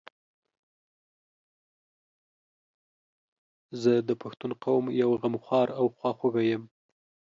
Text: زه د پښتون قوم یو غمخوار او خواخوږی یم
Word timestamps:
زه 3.81 3.93
د 4.07 4.11
پښتون 4.21 4.51
قوم 4.63 4.85
یو 5.01 5.09
غمخوار 5.21 5.67
او 5.79 5.85
خواخوږی 5.97 6.45
یم 6.51 6.63